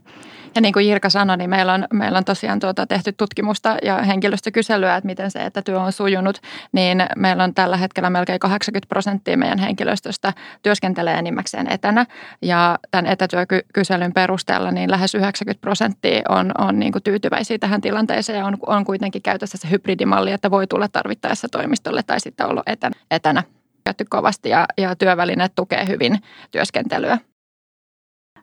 Ja 0.56 0.62
niin 0.62 0.74
kuin 0.74 0.88
Jirka 0.88 1.10
sanoi, 1.10 1.38
niin 1.38 1.50
meillä 1.50 1.74
on, 1.74 1.88
meillä 1.94 2.18
on 2.18 2.26
tosiaan 2.26 2.60
tuota 2.60 2.88
tehty 2.88 3.12
tutkimusta 3.12 3.78
ja 3.84 4.04
henkilöstökyselyä, 4.04 4.96
että 4.96 5.06
miten 5.06 5.32
se 5.32 5.46
etätyö 5.46 5.82
on 5.82 5.92
sujunut. 5.92 6.42
Niin 6.72 7.06
meillä 7.16 7.44
on 7.44 7.54
tällä 7.54 7.78
hetkellä 7.78 8.10
melkein 8.10 8.40
80 8.40 8.88
prosenttia 8.90 9.38
meidän 9.38 9.60
henkilöstöstä 9.60 10.34
työskentelee 10.64 11.18
enimmäkseen 11.18 11.72
etänä. 11.72 12.06
Ja 12.42 12.80
tämän 12.92 13.06
etätyökyselyn 13.06 14.14
perusteella 14.14 14.72
niin 14.72 14.92
lähes 14.92 15.16
90 15.16 15.62
prosenttia 15.62 16.22
on, 16.30 16.52
on 16.58 16.80
niin 16.80 16.92
kuin 16.92 17.04
tyytyväisiä 17.04 17.58
tähän 17.58 17.82
tilanteeseen 17.82 18.40
ja 18.40 18.46
on, 18.46 18.58
on 18.68 18.86
kuitenkin 18.86 19.22
käytössä 19.22 19.58
se 19.58 19.70
hybridimalli, 19.70 20.32
että 20.32 20.52
voi 20.52 20.68
tulla 20.68 20.88
tarvittaessa 20.88 21.48
toimistolle 21.52 22.04
tai 22.04 22.20
sitten 22.20 22.48
olla 22.48 22.64
etänä. 22.66 22.96
etänä 23.12 23.44
käytetty 23.86 24.06
kovasti 24.10 24.50
ja, 24.50 24.66
ja 24.78 24.96
työvälineet 24.96 25.56
tukee 25.56 25.88
hyvin 25.88 26.20
työskentelyä. 26.52 27.18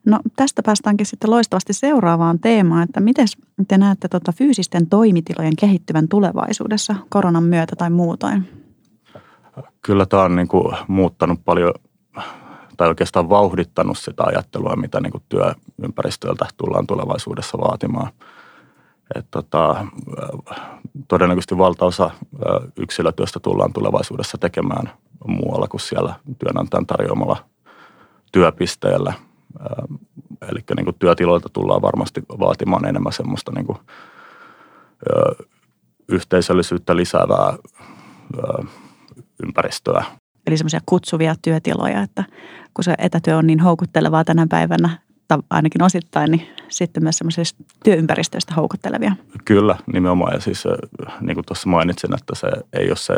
No 0.07 0.21
tästä 0.37 0.63
päästäänkin 0.63 1.07
sitten 1.07 1.31
loistavasti 1.31 1.73
seuraavaan 1.73 2.39
teemaan, 2.39 2.83
että 2.83 3.01
miten 3.01 3.27
te 3.69 3.79
näette 3.79 4.09
tuota 4.09 4.33
fyysisten 4.33 4.87
toimitilojen 4.87 5.57
kehittyvän 5.57 6.09
tulevaisuudessa 6.09 6.95
koronan 7.09 7.45
myötä 7.45 7.77
tai 7.77 7.91
muutoin? 7.91 8.63
Kyllä 9.83 10.07
tämä 10.07 10.23
on 10.23 10.37
niin 10.37 10.49
kuin 10.49 10.77
muuttanut 10.89 11.41
paljon 11.45 11.75
tai 12.77 12.89
oikeastaan 12.89 13.29
vauhdittanut 13.29 13.99
sitä 13.99 14.23
ajattelua, 14.23 14.77
mitä 14.77 15.01
niin 15.01 15.13
kuin 15.13 15.25
työympäristöltä 15.29 16.47
tullaan 16.57 16.87
tulevaisuudessa 16.87 17.59
vaatimaan. 17.59 18.13
Et 19.15 19.27
tota, 19.31 19.87
todennäköisesti 21.09 21.59
valtaosa 21.59 22.11
yksilötyöstä 22.79 23.41
tullaan 23.41 23.73
tulevaisuudessa 23.73 24.39
tekemään 24.39 24.91
muualla 25.27 25.69
kuin 25.69 25.81
siellä 25.81 26.15
työnantajan 26.39 26.87
tarjoamalla 26.87 27.37
työpisteellä. 28.33 29.13
Eli 30.51 30.61
niin 30.77 30.85
kuin 30.85 30.97
työtiloilta 30.99 31.49
tullaan 31.53 31.83
varmasti 31.83 32.23
vaatimaan 32.41 32.85
enemmän 32.85 33.13
semmoista 33.13 33.53
niin 33.55 33.67
kuin, 33.67 33.79
yhteisöllisyyttä 36.09 36.97
lisäävää 36.97 37.57
ympäristöä. 39.43 40.05
Eli 40.47 40.57
semmoisia 40.57 40.81
kutsuvia 40.87 41.35
työtiloja, 41.43 42.03
että 42.03 42.25
kun 42.75 42.85
se 42.85 42.95
etätyö 42.99 43.37
on 43.37 43.47
niin 43.47 43.61
houkuttelevaa 43.61 44.25
tänä 44.25 44.47
päivänä, 44.51 44.99
ainakin 45.51 45.83
osittain, 45.83 46.31
niin 46.31 46.49
sitten 46.69 47.03
myös 47.03 47.19
semmoisista 47.19 47.65
työympäristöistä 47.85 48.55
houkuttelevia. 48.55 49.17
Kyllä, 49.45 49.77
nimenomaan. 49.93 50.35
Ja 50.35 50.41
siis 50.41 50.65
niin 51.21 51.35
kuin 51.35 51.45
tuossa 51.47 51.69
mainitsin, 51.69 52.15
että 52.15 52.35
se 52.35 52.49
ei 52.73 52.89
ole 52.89 52.97
se 52.97 53.15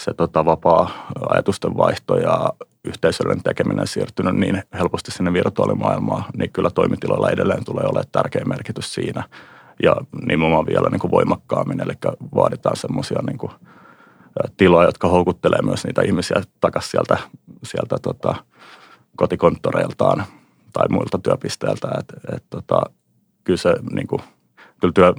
se 0.00 0.14
tota, 0.14 0.44
vapaa 0.44 1.08
ajatusten 1.28 1.76
vaihto 1.76 2.16
ja 2.16 2.52
yhteisöllinen 2.84 3.42
tekeminen 3.42 3.86
siirtynyt 3.86 4.36
niin 4.36 4.62
helposti 4.74 5.10
sinne 5.10 5.32
virtuaalimaailmaan, 5.32 6.24
niin 6.36 6.52
kyllä 6.52 6.70
toimitiloilla 6.70 7.30
edelleen 7.30 7.64
tulee 7.64 7.84
olemaan 7.84 8.04
tärkeä 8.12 8.44
merkitys 8.44 8.94
siinä. 8.94 9.24
Ja 9.82 9.96
nimenomaan 10.26 10.66
vielä 10.66 10.88
niin 10.90 11.00
kuin 11.00 11.10
voimakkaammin, 11.10 11.80
eli 11.80 11.92
vaaditaan 12.34 12.76
semmoisia 12.76 13.18
niin 13.26 13.50
tiloja, 14.56 14.88
jotka 14.88 15.08
houkuttelee 15.08 15.62
myös 15.62 15.84
niitä 15.84 16.02
ihmisiä 16.02 16.42
takaisin 16.60 16.90
sieltä, 16.90 17.18
sieltä 17.62 17.96
tota, 18.02 18.34
kotikonttoreiltaan 19.16 20.24
tai 20.72 20.86
muilta 20.90 21.18
työpisteiltä. 21.18 21.88
Et, 21.98 22.34
et, 22.36 22.44
tota, 22.50 22.82
kyllä 23.44 23.56
se 23.56 23.74
niin 23.92 24.06
kuin, 24.06 24.22
kyllä 24.80 24.92
työ, 24.92 25.14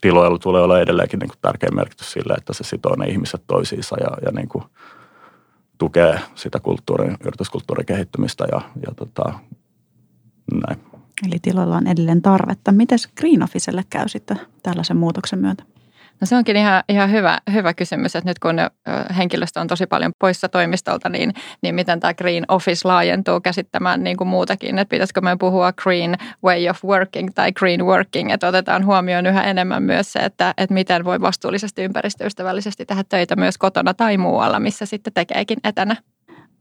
tiloilla 0.00 0.38
tulee 0.38 0.62
olla 0.62 0.80
edelleenkin 0.80 1.18
niin 1.18 1.28
kuin 1.28 1.38
tärkeä 1.42 1.70
merkitys 1.74 2.12
sille, 2.12 2.34
että 2.34 2.52
se 2.52 2.64
sitoo 2.64 2.96
ne 2.96 3.06
ihmiset 3.06 3.42
toisiinsa 3.46 3.96
ja, 4.00 4.10
ja 4.24 4.32
niin 4.32 4.48
kuin 4.48 4.64
tukee 5.78 6.20
sitä 6.34 6.60
kulttuurin, 6.60 7.16
yrityskulttuurin 7.24 7.86
kehittymistä 7.86 8.44
ja, 8.52 8.60
ja 8.86 8.94
tota, 8.96 9.32
näin. 10.52 10.80
Eli 11.26 11.38
tiloilla 11.42 11.76
on 11.76 11.86
edelleen 11.86 12.22
tarvetta. 12.22 12.72
Miten 12.72 12.98
Green 13.16 13.42
Officelle 13.42 13.84
käy 13.90 14.08
sitten 14.08 14.40
tällaisen 14.62 14.96
muutoksen 14.96 15.38
myötä? 15.38 15.64
No 16.20 16.26
se 16.26 16.36
onkin 16.36 16.56
ihan, 16.56 16.84
ihan 16.88 17.10
hyvä, 17.10 17.38
hyvä 17.52 17.74
kysymys, 17.74 18.16
että 18.16 18.30
nyt 18.30 18.38
kun 18.38 18.56
henkilöstö 19.16 19.60
on 19.60 19.66
tosi 19.66 19.86
paljon 19.86 20.12
poissa 20.18 20.48
toimistolta, 20.48 21.08
niin, 21.08 21.34
niin 21.62 21.74
miten 21.74 22.00
tämä 22.00 22.14
Green 22.14 22.44
Office 22.48 22.88
laajentuu 22.88 23.40
käsittämään 23.40 24.04
niin 24.04 24.16
kuin 24.16 24.28
muutakin, 24.28 24.78
että 24.78 24.90
pitäisikö 24.90 25.20
me 25.20 25.36
puhua 25.36 25.72
Green 25.72 26.16
Way 26.44 26.68
of 26.68 26.84
Working 26.84 27.28
tai 27.34 27.52
Green 27.52 27.86
Working, 27.86 28.30
että 28.30 28.48
otetaan 28.48 28.86
huomioon 28.86 29.26
yhä 29.26 29.42
enemmän 29.42 29.82
myös 29.82 30.12
se, 30.12 30.18
että, 30.18 30.54
että 30.56 30.74
miten 30.74 31.04
voi 31.04 31.20
vastuullisesti 31.20 31.82
ympäristöystävällisesti 31.82 32.86
tehdä 32.86 33.04
töitä 33.08 33.36
myös 33.36 33.58
kotona 33.58 33.94
tai 33.94 34.16
muualla, 34.16 34.60
missä 34.60 34.86
sitten 34.86 35.12
tekeekin 35.12 35.58
etänä. 35.64 35.96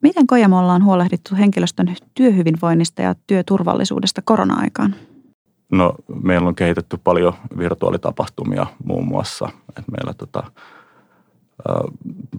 Miten 0.01 0.27
Kojamolla 0.27 0.73
on 0.73 0.83
huolehdittu 0.83 1.35
henkilöstön 1.35 1.95
työhyvinvoinnista 2.13 3.01
ja 3.01 3.15
työturvallisuudesta 3.27 4.21
korona-aikaan? 4.25 4.95
No, 5.71 5.95
meillä 6.23 6.47
on 6.47 6.55
kehitetty 6.55 6.97
paljon 7.03 7.33
virtuaalitapahtumia 7.57 8.65
muun 8.85 9.07
muassa. 9.07 9.49
Et 9.77 9.85
meillä 9.91 10.13
tota, 10.13 10.43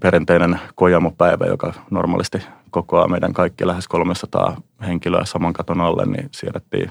perinteinen 0.01 0.61
Kojamo-päivä, 0.75 1.47
joka 1.47 1.73
normaalisti 1.91 2.43
kokoaa 2.71 3.09
meidän 3.09 3.33
kaikki 3.33 3.67
lähes 3.67 3.89
300 3.89 4.57
henkilöä 4.87 5.25
saman 5.25 5.53
katon 5.53 5.81
alle, 5.81 6.07
niin 6.07 6.29
siirrettiin 6.33 6.91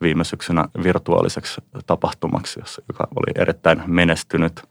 viime 0.00 0.24
syksynä 0.24 0.68
virtuaaliseksi 0.82 1.60
tapahtumaksi, 1.86 2.60
joka 2.88 3.08
oli 3.16 3.42
erittäin 3.42 3.82
menestynyt. 3.86 4.62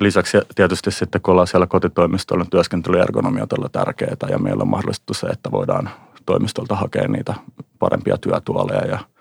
Lisäksi 0.00 0.38
tietysti 0.54 0.90
sitten, 0.90 1.20
kun 1.20 1.32
ollaan 1.32 1.46
siellä 1.46 1.66
kotitoimistolla, 1.66 2.42
niin 2.42 2.50
työskentelyergonomia 2.50 3.42
on 3.42 3.48
todella 3.48 3.68
tärkeää 3.68 4.16
ja 4.30 4.38
meillä 4.38 4.62
on 4.62 4.68
mahdollistettu 4.68 5.14
se, 5.14 5.26
että 5.26 5.50
voidaan 5.50 5.90
toimistolta 6.26 6.76
hakea 6.76 7.08
niitä 7.08 7.34
parempia 7.78 8.16
työtuoleja 8.18 8.86
ja– 8.86 8.98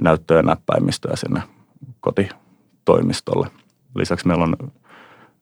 näyttöjen 0.00 0.44
näppäimistöä 0.44 1.16
sinne 1.16 1.42
kotitoimistolle. 2.00 3.48
Lisäksi 3.94 4.26
meillä 4.26 4.44
on 4.44 4.56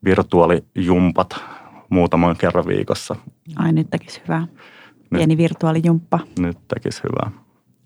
virtuaalijumpat 0.04 1.40
muutaman 1.88 2.36
kerran 2.36 2.66
viikossa. 2.66 3.16
Ai 3.56 3.72
nyt 3.72 3.90
tekisi 3.90 4.22
hyvää. 4.28 4.46
Pieni 5.10 5.26
nyt, 5.26 5.38
virtuaalijumppa. 5.38 6.18
Nyt 6.38 6.58
tekisi 6.68 7.02
hyvää. 7.02 7.30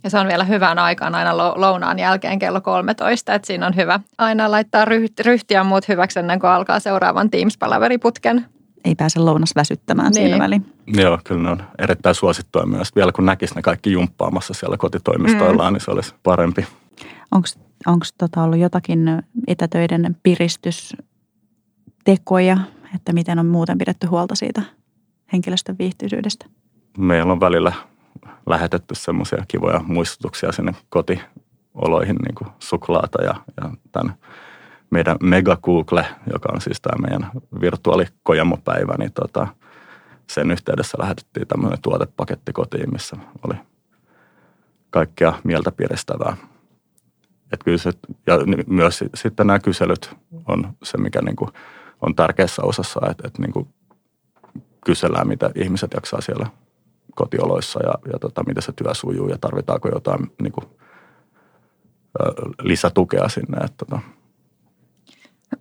Ja 0.04 0.11
se 0.11 0.18
on 0.18 0.28
vielä 0.28 0.44
hyvään 0.44 0.78
aikaan 0.78 1.14
aina 1.14 1.37
lounaan 1.37 1.99
jälkeen 1.99 2.38
kello 2.38 2.61
13, 2.61 3.35
että 3.35 3.47
siinä 3.47 3.66
on 3.66 3.76
hyvä 3.76 4.00
aina 4.18 4.50
laittaa 4.50 4.85
ryhtiä 5.25 5.64
muut 5.64 5.88
hyväksi 5.88 6.18
ennen 6.18 6.40
kuin 6.40 6.50
alkaa 6.50 6.80
seuraavan 6.80 7.30
Teams-palaveriputken 7.30 8.44
ei 8.84 8.94
pääse 8.94 9.20
lounas 9.20 9.56
väsyttämään 9.56 10.12
niin. 10.12 10.14
siinä 10.14 10.38
väliin. 10.38 10.72
Joo, 10.86 11.18
kyllä 11.24 11.42
ne 11.42 11.50
on 11.50 11.62
erittäin 11.78 12.14
suosittua 12.14 12.66
myös. 12.66 12.96
Vielä 12.96 13.12
kun 13.12 13.26
näkisi 13.26 13.54
ne 13.54 13.62
kaikki 13.62 13.92
jumppaamassa 13.92 14.54
siellä 14.54 14.76
kotitoimistoillaan, 14.76 15.72
mm. 15.72 15.74
niin 15.74 15.84
se 15.84 15.90
olisi 15.90 16.14
parempi. 16.22 16.66
Onko 17.86 18.06
tota 18.18 18.42
ollut 18.42 18.58
jotakin 18.58 19.22
etätöiden 19.46 20.16
piristystekoja, 20.22 22.58
että 22.94 23.12
miten 23.12 23.38
on 23.38 23.46
muuten 23.46 23.78
pidetty 23.78 24.06
huolta 24.06 24.34
siitä 24.34 24.62
henkilöstön 25.32 25.78
viihtyisyydestä? 25.78 26.46
Meillä 26.98 27.32
on 27.32 27.40
välillä 27.40 27.72
lähetetty 28.46 28.94
semmoisia 28.94 29.44
kivoja 29.48 29.80
muistutuksia 29.86 30.52
sinne 30.52 30.72
kotioloihin, 30.88 32.16
niin 32.16 32.34
kuin 32.34 32.48
suklaata 32.58 33.22
ja, 33.22 33.34
ja 33.62 33.70
tämän 33.92 34.14
meidän 34.94 35.16
Mega 35.22 35.56
Google, 35.56 36.06
joka 36.32 36.48
on 36.52 36.60
siis 36.60 36.80
tämä 36.80 37.08
meidän 37.08 37.30
virtuaalikojamopäivä, 37.60 38.94
niin 38.98 39.12
tota, 39.12 39.46
sen 40.30 40.50
yhteydessä 40.50 40.98
lähetettiin 41.00 41.48
tämmöinen 41.48 41.82
tuotepaketti 41.82 42.52
kotiin, 42.52 42.92
missä 42.92 43.16
oli 43.48 43.54
kaikkea 44.90 45.32
mieltä 45.44 45.72
piristävää. 45.72 46.36
Et 47.52 47.64
kyllä 47.64 47.78
se, 47.78 47.90
ja 48.26 48.34
myös 48.66 49.04
sitten 49.14 49.46
nämä 49.46 49.58
kyselyt 49.58 50.16
on 50.48 50.72
se, 50.82 50.98
mikä 50.98 51.22
niin 51.22 51.36
kuin 51.36 51.50
on 52.00 52.14
tärkeässä 52.14 52.62
osassa, 52.62 53.00
että, 53.10 53.26
että 53.26 53.42
niin 53.42 53.52
kuin 53.52 53.68
kysellään, 54.84 55.28
mitä 55.28 55.50
ihmiset 55.54 55.90
jaksaa 55.94 56.20
siellä 56.20 56.46
kotioloissa 57.14 57.80
ja, 57.82 57.94
ja 58.12 58.18
tota, 58.18 58.44
miten 58.46 58.62
se 58.62 58.72
työ 58.72 58.94
sujuu 58.94 59.28
ja 59.28 59.38
tarvitaanko 59.38 59.88
jotain 59.88 60.32
niin 60.42 60.52
kuin, 60.52 60.66
lisätukea 62.62 63.28
sinne. 63.28 63.56
Että, 63.56 63.84
tota, 63.84 64.00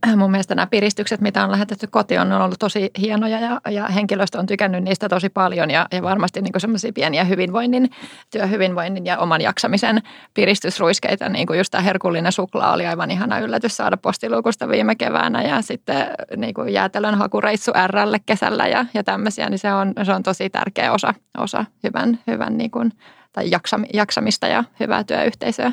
mun 0.18 0.32
mielestä 0.32 0.56
nämä 0.56 0.68
piristykset, 0.68 1.22
mitä 1.22 1.44
on 1.44 1.52
lähetetty 1.52 1.88
kotiin, 1.88 2.22
on 2.22 2.32
ollut 2.32 2.60
tosi 2.60 2.92
hienoja 3.00 3.40
ja, 3.40 3.62
ja 3.72 3.88
henkilöstö 3.88 4.40
on 4.40 4.46
tykännyt 4.46 4.84
niistä 4.84 5.10
tosi 5.10 5.30
paljon 5.30 5.72
ja, 5.72 5.88
ja 5.92 6.02
varmasti 6.02 6.42
niin 6.42 6.54
semmoisia 6.58 6.92
pieniä 6.94 7.24
hyvinvoinnin, 7.24 7.90
työhyvinvoinnin 8.32 9.06
ja 9.06 9.18
oman 9.18 9.42
jaksamisen 9.42 10.02
piristysruiskeita, 10.34 11.30
niin 11.30 11.48
kuin 11.48 11.58
just 11.58 11.72
tämä 11.72 11.82
herkullinen 11.82 12.32
suklaa 12.32 12.74
oli 12.74 12.86
aivan 12.86 13.12
ihana 13.12 13.40
yllätys 13.40 13.78
saada 13.78 13.98
postiluukusta 13.98 14.70
viime 14.70 14.96
keväänä 14.96 15.42
ja 15.42 15.62
sitten 15.62 16.08
niin 16.38 16.54
kuin 16.54 16.74
jäätelön 16.74 17.16
hakureissu 17.16 17.72
RL 17.88 18.16
kesällä 18.26 18.68
ja, 18.68 18.86
ja 18.94 19.04
tämmöisiä, 19.04 19.50
niin 19.50 19.60
se 19.60 19.74
on, 19.74 19.94
se 20.04 20.14
on 20.14 20.24
tosi 20.24 20.50
tärkeä 20.50 20.92
osa, 20.92 21.14
osa 21.38 21.66
hyvän, 21.84 22.20
hyvän 22.28 22.58
niin 22.58 22.72
kuin, 22.72 22.92
tai 23.34 23.52
jaksamista 23.94 24.48
ja 24.48 24.64
hyvää 24.80 25.04
työyhteisöä. 25.04 25.72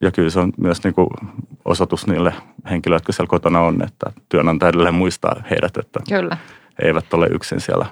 Ja 0.00 0.10
kyllä 0.10 0.30
se 0.30 0.40
on 0.40 0.52
myös 0.56 0.84
niin 0.84 0.94
kuin 0.94 1.08
osoitus 1.66 2.06
niille 2.06 2.34
henkilöille, 2.70 2.96
jotka 2.96 3.12
siellä 3.12 3.30
kotona 3.30 3.60
on, 3.60 3.82
että 3.82 4.12
työnantaja 4.28 4.68
edelleen 4.68 4.94
muistaa 4.94 5.42
heidät, 5.50 5.76
että 5.76 6.00
Kyllä. 6.08 6.36
he 6.78 6.88
eivät 6.88 7.14
ole 7.14 7.26
yksin 7.26 7.60
siellä 7.60 7.86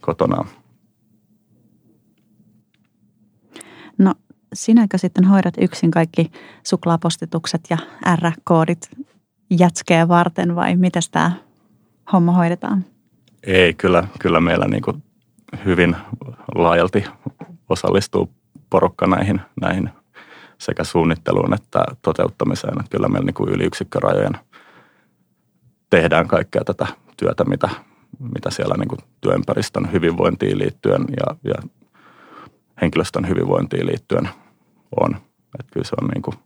kotonaan. 0.00 0.46
No 3.98 4.14
sinäkö 4.54 4.98
sitten 4.98 5.24
hoidat 5.24 5.54
yksin 5.60 5.90
kaikki 5.90 6.30
suklaapostitukset 6.66 7.60
ja 7.70 7.78
R-koodit 8.16 8.90
jätskeä 9.50 10.08
varten 10.08 10.56
vai 10.56 10.76
miten 10.76 11.02
tämä 11.10 11.32
homma 12.12 12.32
hoidetaan? 12.32 12.84
Ei, 13.42 13.74
kyllä, 13.74 14.04
kyllä 14.18 14.40
meillä 14.40 14.66
niin 14.68 14.82
kuin 14.82 15.02
hyvin 15.64 15.96
laajalti 16.54 17.04
osallistuu 17.68 18.30
porukka 18.70 19.06
näihin, 19.06 19.40
näihin 19.60 19.90
sekä 20.60 20.84
suunnitteluun 20.84 21.54
että 21.54 21.84
toteuttamiseen. 22.02 22.80
Että 22.80 22.90
kyllä 22.90 23.08
meillä 23.08 23.26
niin 23.26 23.34
kuin 23.34 23.50
yli 23.50 23.64
yksikkörajojen 23.64 24.32
tehdään 25.90 26.28
kaikkea 26.28 26.64
tätä 26.64 26.86
työtä, 27.16 27.44
mitä, 27.44 27.68
mitä 28.34 28.50
siellä 28.50 28.74
niin 28.78 28.88
kuin 28.88 28.98
työympäristön 29.20 29.92
hyvinvointiin 29.92 30.58
liittyen 30.58 31.04
ja, 31.16 31.36
ja 31.44 31.68
henkilöstön 32.82 33.28
hyvinvointiin 33.28 33.86
liittyen 33.86 34.28
on. 35.00 35.16
Että 35.60 35.72
kyllä 35.72 35.84
se 35.84 35.96
on 36.02 36.08
niin 36.08 36.22
kuin 36.22 36.36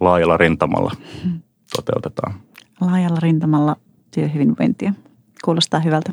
laajalla 0.00 0.36
rintamalla 0.36 0.92
toteutetaan. 1.76 2.34
Laajalla 2.80 3.20
rintamalla 3.20 3.76
työhyvinvointia. 4.10 4.92
Kuulostaa 5.44 5.80
hyvältä. 5.80 6.12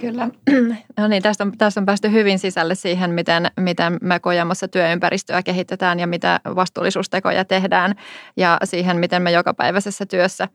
Kyllä. 0.00 0.28
No 0.98 1.08
niin, 1.08 1.22
tästä 1.22 1.44
on, 1.44 1.52
tästä 1.58 1.80
on 1.80 1.86
päästy 1.86 2.12
hyvin 2.12 2.38
sisälle 2.38 2.74
siihen, 2.74 3.10
miten, 3.10 3.50
miten 3.60 3.98
me 4.02 4.20
Kojamassa 4.20 4.68
työympäristöä 4.68 5.42
kehitetään 5.42 6.00
ja 6.00 6.06
mitä 6.06 6.40
vastuullisuustekoja 6.44 7.44
tehdään 7.44 7.94
ja 8.36 8.58
siihen, 8.64 8.96
miten 8.96 9.22
me 9.22 9.30
jokapäiväisessä 9.30 10.06
työssä 10.06 10.48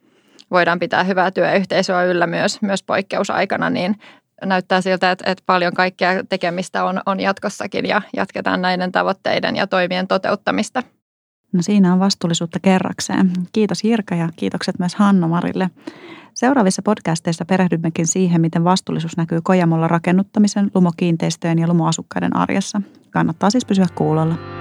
voidaan 0.51 0.79
pitää 0.79 1.03
hyvää 1.03 1.31
työyhteisöä 1.31 2.03
yllä 2.03 2.27
myös, 2.27 2.62
myös 2.62 2.83
poikkeusaikana, 2.83 3.69
niin 3.69 3.95
näyttää 4.45 4.81
siltä, 4.81 5.12
että, 5.12 5.31
että 5.31 5.43
paljon 5.45 5.74
kaikkea 5.74 6.24
tekemistä 6.29 6.83
on, 6.83 7.01
on 7.05 7.19
jatkossakin 7.19 7.86
ja 7.86 8.01
jatketaan 8.15 8.62
näiden 8.62 8.91
tavoitteiden 8.91 9.55
ja 9.55 9.67
toimien 9.67 10.07
toteuttamista. 10.07 10.83
No 11.53 11.62
siinä 11.62 11.93
on 11.93 12.00
vastuullisuutta 12.00 12.60
kerrakseen. 12.60 13.31
Kiitos 13.51 13.83
Jirka 13.83 14.15
ja 14.15 14.29
kiitokset 14.36 14.79
myös 14.79 14.95
Hanna-Marille. 14.95 15.69
Seuraavissa 16.41 16.81
podcasteissa 16.81 17.45
perehdymmekin 17.45 18.07
siihen, 18.07 18.41
miten 18.41 18.63
vastuullisuus 18.63 19.17
näkyy 19.17 19.39
Kojamolla 19.43 19.88
rakennuttamisen, 19.88 20.71
lumokiinteistöjen 20.75 21.60
ja 21.60 21.67
lumoasukkaiden 21.67 22.36
arjessa. 22.36 22.81
Kannattaa 23.10 23.50
siis 23.50 23.65
pysyä 23.65 23.86
kuulolla. 23.95 24.61